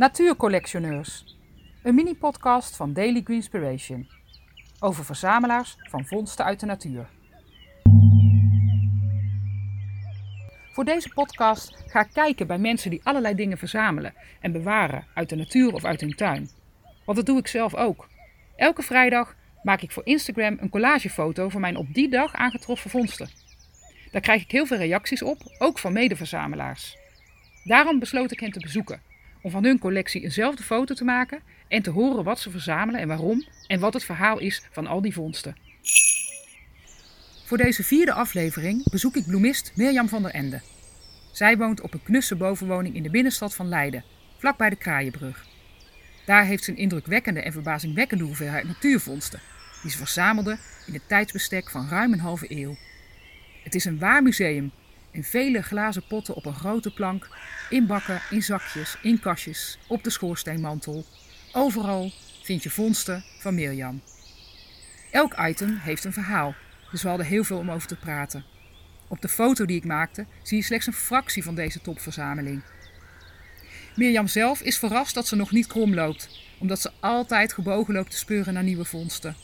Natuurcollectioneurs. 0.00 1.36
Een 1.82 1.94
mini-podcast 1.94 2.76
van 2.76 2.92
Daily 2.92 3.20
Greenspiration. 3.24 4.08
Over 4.78 5.04
verzamelaars 5.04 5.76
van 5.78 6.06
vondsten 6.06 6.44
uit 6.44 6.60
de 6.60 6.66
natuur. 6.66 7.08
Voor 10.72 10.84
deze 10.84 11.08
podcast 11.08 11.82
ga 11.86 12.00
ik 12.00 12.10
kijken 12.12 12.46
bij 12.46 12.58
mensen 12.58 12.90
die 12.90 13.00
allerlei 13.02 13.34
dingen 13.34 13.58
verzamelen 13.58 14.14
en 14.40 14.52
bewaren 14.52 15.06
uit 15.14 15.28
de 15.28 15.36
natuur 15.36 15.72
of 15.72 15.84
uit 15.84 16.00
hun 16.00 16.14
tuin. 16.14 16.50
Want 17.04 17.18
dat 17.18 17.26
doe 17.26 17.38
ik 17.38 17.46
zelf 17.46 17.74
ook. 17.74 18.08
Elke 18.56 18.82
vrijdag 18.82 19.34
maak 19.62 19.82
ik 19.82 19.92
voor 19.92 20.06
Instagram 20.06 20.56
een 20.60 20.70
collagefoto 20.70 21.48
van 21.48 21.60
mijn 21.60 21.76
op 21.76 21.94
die 21.94 22.08
dag 22.08 22.34
aangetroffen 22.34 22.90
vondsten. 22.90 23.28
Daar 24.10 24.22
krijg 24.22 24.42
ik 24.42 24.50
heel 24.50 24.66
veel 24.66 24.76
reacties 24.76 25.22
op, 25.22 25.38
ook 25.58 25.78
van 25.78 25.92
medeverzamelaars. 25.92 26.96
Daarom 27.64 27.98
besloot 27.98 28.32
ik 28.32 28.40
hen 28.40 28.52
te 28.52 28.60
bezoeken 28.60 29.09
om 29.42 29.50
van 29.50 29.64
hun 29.64 29.78
collectie 29.78 30.22
eenzelfde 30.22 30.62
foto 30.62 30.94
te 30.94 31.04
maken 31.04 31.40
en 31.68 31.82
te 31.82 31.90
horen 31.90 32.24
wat 32.24 32.40
ze 32.40 32.50
verzamelen 32.50 33.00
en 33.00 33.08
waarom 33.08 33.44
en 33.66 33.80
wat 33.80 33.94
het 33.94 34.04
verhaal 34.04 34.38
is 34.38 34.62
van 34.70 34.86
al 34.86 35.00
die 35.00 35.12
vondsten. 35.12 35.56
Voor 37.44 37.58
deze 37.58 37.84
vierde 37.84 38.12
aflevering 38.12 38.90
bezoek 38.90 39.16
ik 39.16 39.26
bloemist 39.26 39.72
Mirjam 39.74 40.08
van 40.08 40.22
der 40.22 40.30
Ende. 40.30 40.60
Zij 41.32 41.56
woont 41.56 41.80
op 41.80 41.94
een 41.94 42.02
knusse 42.02 42.36
bovenwoning 42.36 42.94
in 42.94 43.02
de 43.02 43.10
binnenstad 43.10 43.54
van 43.54 43.68
Leiden, 43.68 44.04
vlakbij 44.38 44.70
de 44.70 44.76
Kraaienbrug. 44.76 45.46
Daar 46.26 46.44
heeft 46.44 46.64
ze 46.64 46.70
een 46.70 46.76
indrukwekkende 46.76 47.40
en 47.40 47.52
verbazingwekkende 47.52 48.24
hoeveelheid 48.24 48.66
natuurvondsten, 48.66 49.40
die 49.82 49.90
ze 49.90 49.96
verzamelde 49.96 50.58
in 50.86 50.94
het 50.94 51.08
tijdsbestek 51.08 51.70
van 51.70 51.88
ruim 51.88 52.12
een 52.12 52.20
halve 52.20 52.46
eeuw. 52.48 52.76
Het 53.62 53.74
is 53.74 53.84
een 53.84 53.98
waar 53.98 54.22
museum 54.22 54.72
in 55.10 55.24
vele 55.24 55.62
glazen 55.62 56.06
potten 56.06 56.34
op 56.34 56.46
een 56.46 56.54
grote 56.54 56.92
plank, 56.92 57.28
in 57.70 57.86
bakken, 57.86 58.20
in 58.30 58.42
zakjes, 58.42 58.96
in 59.02 59.20
kastjes, 59.20 59.78
op 59.86 60.04
de 60.04 60.10
schoorsteenmantel. 60.10 61.04
Overal 61.52 62.12
vind 62.42 62.62
je 62.62 62.70
vondsten 62.70 63.24
van 63.38 63.54
Mirjam. 63.54 64.02
Elk 65.10 65.34
item 65.38 65.78
heeft 65.78 66.04
een 66.04 66.12
verhaal, 66.12 66.54
dus 66.90 67.02
we 67.02 67.08
hadden 67.08 67.26
heel 67.26 67.44
veel 67.44 67.58
om 67.58 67.70
over 67.70 67.88
te 67.88 67.96
praten. 67.96 68.44
Op 69.08 69.20
de 69.20 69.28
foto 69.28 69.64
die 69.64 69.76
ik 69.76 69.84
maakte 69.84 70.26
zie 70.42 70.56
je 70.56 70.64
slechts 70.64 70.86
een 70.86 70.92
fractie 70.92 71.42
van 71.42 71.54
deze 71.54 71.80
topverzameling. 71.80 72.62
Mirjam 73.96 74.26
zelf 74.26 74.60
is 74.60 74.78
verrast 74.78 75.14
dat 75.14 75.26
ze 75.26 75.36
nog 75.36 75.50
niet 75.50 75.66
krom 75.66 75.94
loopt, 75.94 76.28
omdat 76.58 76.80
ze 76.80 76.90
altijd 77.00 77.52
gebogen 77.52 77.94
loopt 77.94 78.10
te 78.10 78.16
speuren 78.16 78.54
naar 78.54 78.62
nieuwe 78.62 78.84
vondsten. 78.84 79.36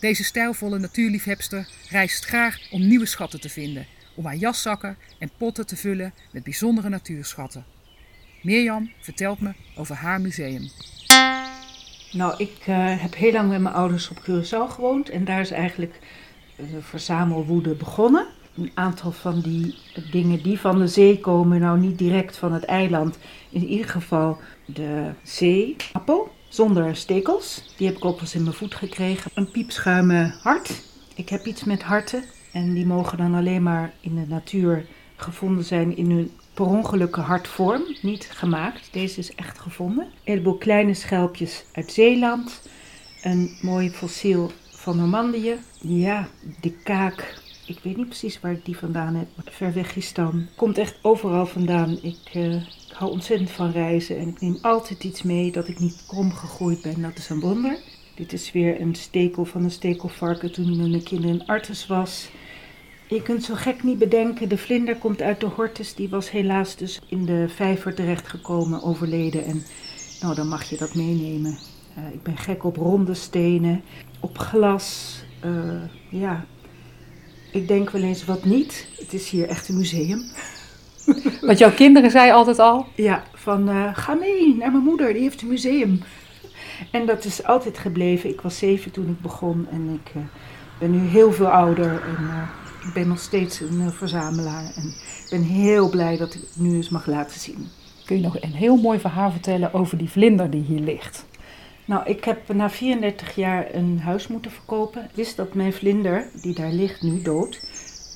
Deze 0.00 0.24
stijlvolle 0.24 0.78
natuurliefhebster 0.78 1.68
reist 1.88 2.24
graag 2.24 2.58
om 2.70 2.86
nieuwe 2.86 3.06
schatten 3.06 3.40
te 3.40 3.48
vinden 3.48 3.86
om 4.14 4.24
haar 4.24 4.36
jaszakken 4.36 4.96
en 5.18 5.30
potten 5.36 5.66
te 5.66 5.76
vullen 5.76 6.12
met 6.30 6.42
bijzondere 6.42 6.88
natuurschatten. 6.88 7.64
Mirjam 8.42 8.90
vertelt 9.00 9.40
me 9.40 9.52
over 9.76 9.94
haar 9.94 10.20
museum. 10.20 10.70
Nou, 12.12 12.34
ik 12.36 12.66
uh, 12.68 13.00
heb 13.02 13.14
heel 13.14 13.32
lang 13.32 13.48
met 13.48 13.60
mijn 13.60 13.74
ouders 13.74 14.08
op 14.08 14.20
Curaçao 14.20 14.72
gewoond 14.74 15.08
en 15.08 15.24
daar 15.24 15.40
is 15.40 15.50
eigenlijk 15.50 15.98
de 16.56 16.82
verzamelwoede 16.82 17.74
begonnen. 17.74 18.26
Een 18.56 18.70
aantal 18.74 19.12
van 19.12 19.40
die 19.40 19.74
dingen 20.10 20.42
die 20.42 20.60
van 20.60 20.78
de 20.78 20.88
zee 20.88 21.20
komen, 21.20 21.60
nou 21.60 21.78
niet 21.78 21.98
direct 21.98 22.36
van 22.36 22.52
het 22.52 22.64
eiland, 22.64 23.18
in 23.50 23.66
ieder 23.66 23.88
geval 23.88 24.38
de 24.64 25.10
zeeappel 25.22 26.32
zonder 26.48 26.96
stekels. 26.96 27.74
Die 27.76 27.86
heb 27.86 27.96
ik 27.96 28.04
ook 28.04 28.20
eens 28.20 28.34
in 28.34 28.42
mijn 28.42 28.54
voet 28.54 28.74
gekregen. 28.74 29.30
Een 29.34 29.50
piepschuime 29.50 30.34
hart. 30.42 30.82
Ik 31.14 31.28
heb 31.28 31.46
iets 31.46 31.64
met 31.64 31.82
harten. 31.82 32.24
En 32.52 32.74
die 32.74 32.86
mogen 32.86 33.18
dan 33.18 33.34
alleen 33.34 33.62
maar 33.62 33.92
in 34.00 34.14
de 34.14 34.26
natuur 34.28 34.86
gevonden 35.16 35.64
zijn 35.64 35.96
in 35.96 36.10
hun 36.10 36.30
per 36.54 36.64
ongelukke 36.64 37.20
hartvorm, 37.20 37.82
niet 38.02 38.28
gemaakt. 38.30 38.88
Deze 38.92 39.18
is 39.18 39.34
echt 39.34 39.58
gevonden. 39.58 40.04
Een 40.04 40.10
heleboel 40.24 40.56
kleine 40.56 40.94
schelpjes 40.94 41.64
uit 41.72 41.92
Zeeland. 41.92 42.62
Een 43.22 43.58
mooi 43.60 43.90
fossiel 43.90 44.50
van 44.70 44.96
Normandië. 44.96 45.56
Ja, 45.80 46.28
de 46.60 46.70
kaak. 46.70 47.40
Ik 47.66 47.78
weet 47.82 47.96
niet 47.96 48.06
precies 48.06 48.40
waar 48.40 48.52
ik 48.52 48.64
die 48.64 48.76
vandaan 48.76 49.14
heb. 49.14 49.28
Ver 49.44 49.72
weg 49.72 49.96
is 49.96 50.12
dan. 50.12 50.46
Komt 50.56 50.78
echt 50.78 50.98
overal 51.02 51.46
vandaan. 51.46 51.98
Ik, 52.02 52.34
uh, 52.34 52.54
ik 52.54 52.92
hou 52.92 53.10
ontzettend 53.10 53.50
van 53.50 53.70
reizen. 53.70 54.18
En 54.18 54.28
ik 54.28 54.40
neem 54.40 54.58
altijd 54.62 55.04
iets 55.04 55.22
mee 55.22 55.52
dat 55.52 55.68
ik 55.68 55.78
niet 55.78 56.04
krom 56.06 56.32
gegroeid 56.32 56.82
ben. 56.82 57.02
Dat 57.02 57.18
is 57.18 57.28
een 57.28 57.40
wonder. 57.40 57.78
Dit 58.14 58.32
is 58.32 58.52
weer 58.52 58.80
een 58.80 58.94
stekel 58.94 59.44
van 59.44 59.64
een 59.64 59.70
stekelvarken 59.70 60.52
toen 60.52 60.66
hij 60.66 60.76
met 60.76 60.90
mijn 60.90 61.02
kinderen 61.02 61.40
in 61.40 61.46
Artes 61.46 61.86
was. 61.86 62.30
Je 63.12 63.22
kunt 63.22 63.44
zo 63.44 63.54
gek 63.54 63.82
niet 63.82 63.98
bedenken, 63.98 64.48
de 64.48 64.58
vlinder 64.58 64.96
komt 64.96 65.22
uit 65.22 65.40
de 65.40 65.46
hortus. 65.46 65.94
Die 65.94 66.08
was 66.08 66.30
helaas 66.30 66.76
dus 66.76 67.00
in 67.08 67.24
de 67.24 67.48
vijver 67.48 67.94
terechtgekomen, 67.94 68.82
overleden. 68.82 69.44
En 69.44 69.62
nou, 70.20 70.34
dan 70.34 70.48
mag 70.48 70.62
je 70.62 70.76
dat 70.76 70.94
meenemen. 70.94 71.58
Uh, 71.98 72.14
ik 72.14 72.22
ben 72.22 72.36
gek 72.36 72.64
op 72.64 72.76
ronde 72.76 73.14
stenen, 73.14 73.82
op 74.20 74.38
glas. 74.38 75.18
Uh, 75.44 75.82
ja, 76.08 76.44
ik 77.52 77.68
denk 77.68 77.90
wel 77.90 78.02
eens 78.02 78.24
wat 78.24 78.44
niet. 78.44 78.88
Het 78.98 79.12
is 79.12 79.30
hier 79.30 79.48
echt 79.48 79.68
een 79.68 79.76
museum. 79.76 80.22
Wat 81.40 81.58
jouw 81.58 81.72
kinderen 81.72 82.10
zei 82.10 82.30
altijd 82.30 82.58
al? 82.58 82.86
Ja, 82.94 83.24
van 83.34 83.68
uh, 83.68 83.96
ga 83.96 84.14
mee 84.14 84.56
naar 84.56 84.70
mijn 84.72 84.84
moeder, 84.84 85.12
die 85.12 85.22
heeft 85.22 85.42
een 85.42 85.48
museum. 85.48 86.02
En 86.90 87.06
dat 87.06 87.24
is 87.24 87.44
altijd 87.44 87.78
gebleven. 87.78 88.30
Ik 88.30 88.40
was 88.40 88.58
zeven 88.58 88.90
toen 88.90 89.08
ik 89.08 89.20
begon 89.20 89.66
en 89.70 90.00
ik 90.04 90.12
ben 90.78 90.90
nu 90.90 90.98
heel 90.98 91.32
veel 91.32 91.48
ouder. 91.48 91.90
En, 91.90 92.48
ik 92.86 92.92
ben 92.94 93.08
nog 93.08 93.18
steeds 93.20 93.60
een 93.60 93.80
uh, 93.80 93.88
verzamelaar 93.88 94.72
en 94.74 94.84
ik 95.24 95.26
ben 95.30 95.42
heel 95.42 95.88
blij 95.88 96.16
dat 96.16 96.34
ik 96.34 96.40
het 96.40 96.56
nu 96.56 96.74
eens 96.74 96.88
mag 96.88 97.06
laten 97.06 97.40
zien. 97.40 97.68
Kun 98.04 98.16
je 98.16 98.22
nog 98.22 98.40
een 98.40 98.52
heel 98.52 98.76
mooi 98.76 98.98
verhaal 98.98 99.30
vertellen 99.30 99.74
over 99.74 99.98
die 99.98 100.10
vlinder 100.10 100.50
die 100.50 100.62
hier 100.62 100.80
ligt? 100.80 101.24
Nou, 101.84 102.06
ik 102.06 102.24
heb 102.24 102.52
na 102.52 102.70
34 102.70 103.34
jaar 103.34 103.74
een 103.74 104.00
huis 104.00 104.26
moeten 104.26 104.50
verkopen. 104.50 105.04
Ik 105.04 105.14
wist 105.14 105.36
dat 105.36 105.54
mijn 105.54 105.72
vlinder, 105.72 106.26
die 106.42 106.54
daar 106.54 106.72
ligt 106.72 107.02
nu 107.02 107.22
dood, 107.22 107.60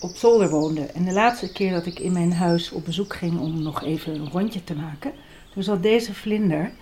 op 0.00 0.16
zolder 0.16 0.50
woonde. 0.50 0.80
En 0.80 1.04
de 1.04 1.12
laatste 1.12 1.52
keer 1.52 1.72
dat 1.72 1.86
ik 1.86 1.98
in 1.98 2.12
mijn 2.12 2.32
huis 2.32 2.70
op 2.72 2.84
bezoek 2.84 3.14
ging 3.14 3.40
om 3.40 3.62
nog 3.62 3.82
even 3.82 4.14
een 4.14 4.30
rondje 4.30 4.64
te 4.64 4.74
maken, 4.74 5.12
toen 5.54 5.62
zat 5.62 5.82
deze 5.82 6.14
vlinder, 6.14 6.72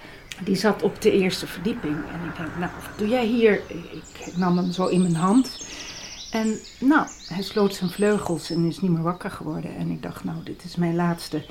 die 0.44 0.56
zat 0.56 0.82
op 0.82 1.03
de 1.03 1.12
eerste 1.12 1.47
verdieping. 1.47 1.94
En 1.94 2.28
ik 2.28 2.37
denk, 2.37 2.56
nou, 2.59 2.70
wat 2.81 2.99
doe 2.99 3.09
jij 3.09 3.26
hier? 3.26 3.60
Ik 4.26 4.37
nam 4.37 4.56
hem 4.56 4.72
zo 4.72 4.87
in 4.87 5.03
mijn 5.03 5.14
hand. 5.14 5.60
En 6.32 6.59
nou, 6.81 7.06
hij 7.28 7.43
sloot 7.43 7.75
zijn 7.75 7.91
vleugels 7.91 8.50
en 8.50 8.66
is 8.66 8.81
niet 8.81 8.91
meer 8.91 9.03
wakker 9.03 9.31
geworden. 9.31 9.76
En 9.76 9.91
ik 9.91 10.03
dacht, 10.03 10.25
nou, 10.25 10.37
dit 10.44 10.65
is 10.65 10.76
mijn 10.76 10.94
laatste 10.94 11.44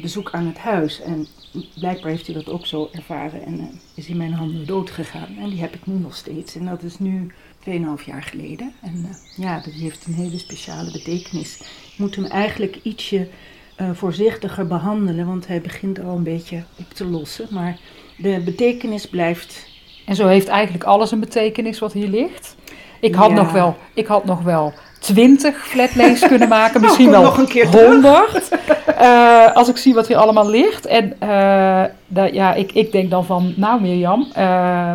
bezoek 0.00 0.30
aan 0.30 0.46
het 0.46 0.58
huis. 0.58 1.00
En 1.00 1.26
blijkbaar 1.74 2.10
heeft 2.10 2.26
hij 2.26 2.34
dat 2.34 2.48
ook 2.48 2.66
zo 2.66 2.88
ervaren 2.92 3.44
en 3.44 3.60
uh, 3.60 3.66
is 3.94 4.06
in 4.06 4.16
mijn 4.16 4.32
handen 4.32 4.66
dood 4.66 4.90
gegaan. 4.90 5.36
En 5.38 5.48
die 5.48 5.60
heb 5.60 5.74
ik 5.74 5.86
nu 5.86 5.94
nog 5.94 6.14
steeds. 6.14 6.54
En 6.54 6.64
dat 6.64 6.82
is 6.82 6.98
nu 6.98 7.32
2,5 7.68 8.04
jaar 8.04 8.22
geleden. 8.22 8.72
En 8.80 8.94
uh, 8.94 9.44
ja, 9.44 9.54
dat 9.54 9.72
heeft 9.72 10.06
een 10.06 10.14
hele 10.14 10.38
speciale 10.38 10.90
betekenis. 10.90 11.58
Je 11.96 12.02
moet 12.02 12.16
hem 12.16 12.24
eigenlijk 12.24 12.78
ietsje 12.82 13.28
uh, 13.80 13.90
voorzichtiger 13.92 14.66
behandelen, 14.66 15.26
want 15.26 15.46
hij 15.46 15.60
begint 15.60 16.00
al 16.00 16.16
een 16.16 16.22
beetje 16.22 16.64
op 16.78 16.90
te 16.94 17.04
lossen. 17.04 17.48
Maar 17.50 17.78
de 18.16 18.40
betekenis 18.44 19.08
blijft. 19.08 19.66
En 20.06 20.16
zo 20.16 20.26
heeft 20.26 20.48
eigenlijk 20.48 20.84
alles 20.84 21.10
een 21.10 21.20
betekenis 21.20 21.78
wat 21.78 21.92
hier 21.92 22.08
ligt? 22.08 22.56
Ik 23.02 23.14
had, 23.14 23.32
nog, 23.32 23.52
wel, 23.52 23.76
ik 23.94 24.06
had 24.06 24.24
nog 24.24 24.42
wel 24.42 24.72
20 24.98 25.66
flatlays 25.66 26.20
kunnen 26.20 26.48
maken, 26.58 26.72
nou, 26.72 26.84
misschien 26.84 27.10
wel 27.10 27.22
nog 27.22 27.38
een 27.38 27.48
keer 27.48 27.66
100. 27.66 28.48
uh, 29.00 29.52
als 29.52 29.68
ik 29.68 29.76
zie 29.76 29.94
wat 29.94 30.06
hier 30.06 30.16
allemaal 30.16 30.48
ligt. 30.48 30.86
En 30.86 31.16
uh, 31.22 31.84
dat, 32.06 32.34
ja, 32.34 32.54
ik, 32.54 32.72
ik 32.72 32.92
denk 32.92 33.10
dan 33.10 33.24
van, 33.24 33.54
nou 33.56 33.80
Mirjam, 33.80 34.26
uh, 34.38 34.92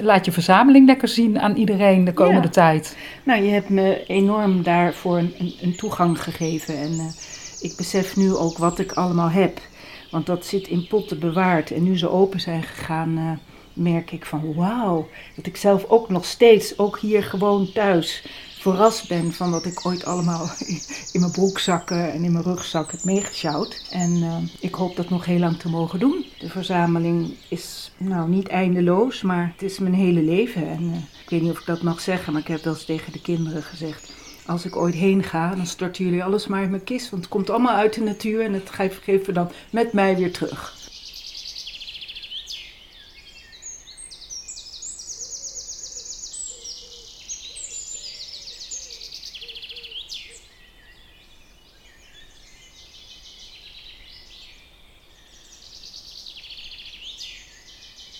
laat 0.00 0.24
je 0.24 0.32
verzameling 0.32 0.86
lekker 0.86 1.08
zien 1.08 1.40
aan 1.40 1.56
iedereen 1.56 2.04
de 2.04 2.12
komende 2.12 2.42
ja. 2.42 2.48
tijd. 2.48 2.96
Nou, 3.22 3.42
je 3.42 3.50
hebt 3.50 3.68
me 3.68 4.04
enorm 4.06 4.62
daarvoor 4.62 5.18
een, 5.18 5.34
een, 5.38 5.54
een 5.60 5.76
toegang 5.76 6.22
gegeven. 6.22 6.76
En 6.76 7.14
ik 7.60 7.76
besef 7.76 8.16
nu 8.16 8.34
ook 8.34 8.58
wat 8.58 8.78
ik 8.78 8.92
allemaal 8.92 9.30
heb. 9.30 9.60
Want 10.10 10.26
dat 10.26 10.46
zit 10.46 10.68
in 10.68 10.86
potten 10.86 11.18
bewaard. 11.18 11.70
En 11.70 11.82
nu 11.82 11.98
ze 11.98 12.10
open 12.10 12.40
zijn 12.40 12.62
gegaan 12.62 13.40
merk 13.72 14.12
ik 14.12 14.26
van 14.26 14.54
wauw, 14.54 15.08
dat 15.36 15.46
ik 15.46 15.56
zelf 15.56 15.84
ook 15.88 16.08
nog 16.08 16.24
steeds, 16.24 16.78
ook 16.78 16.98
hier 16.98 17.22
gewoon 17.22 17.72
thuis, 17.72 18.22
verrast 18.62 19.08
ben 19.08 19.32
van 19.32 19.50
wat 19.50 19.64
ik 19.64 19.86
ooit 19.86 20.04
allemaal 20.04 20.50
in 21.12 21.20
mijn 21.20 21.32
broekzakken 21.32 22.12
en 22.12 22.24
in 22.24 22.32
mijn 22.32 22.44
rugzak 22.44 22.90
heb 22.90 23.04
meegesjouwd. 23.04 23.86
En 23.90 24.16
uh, 24.16 24.36
ik 24.60 24.74
hoop 24.74 24.96
dat 24.96 25.10
nog 25.10 25.24
heel 25.24 25.38
lang 25.38 25.58
te 25.58 25.68
mogen 25.68 25.98
doen. 25.98 26.24
De 26.38 26.48
verzameling 26.48 27.34
is 27.48 27.90
nou 27.96 28.28
niet 28.28 28.48
eindeloos, 28.48 29.22
maar 29.22 29.52
het 29.52 29.62
is 29.70 29.78
mijn 29.78 29.94
hele 29.94 30.22
leven. 30.22 30.68
En 30.68 30.82
uh, 30.82 30.96
ik 30.96 31.30
weet 31.30 31.42
niet 31.42 31.50
of 31.50 31.60
ik 31.60 31.66
dat 31.66 31.82
mag 31.82 32.00
zeggen, 32.00 32.32
maar 32.32 32.42
ik 32.42 32.48
heb 32.48 32.64
wel 32.64 32.74
eens 32.74 32.84
tegen 32.84 33.12
de 33.12 33.20
kinderen 33.20 33.62
gezegd. 33.62 34.12
Als 34.46 34.64
ik 34.64 34.76
ooit 34.76 34.94
heen 34.94 35.22
ga, 35.22 35.54
dan 35.54 35.66
storten 35.66 36.04
jullie 36.04 36.24
alles 36.24 36.46
maar 36.46 36.62
in 36.62 36.70
mijn 36.70 36.84
kist. 36.84 37.10
Want 37.10 37.22
het 37.22 37.32
komt 37.32 37.50
allemaal 37.50 37.76
uit 37.76 37.94
de 37.94 38.00
natuur 38.00 38.44
en 38.44 38.52
het 38.52 38.70
geven 38.70 39.26
we 39.26 39.32
dan 39.32 39.50
met 39.70 39.92
mij 39.92 40.16
weer 40.16 40.32
terug. 40.32 40.80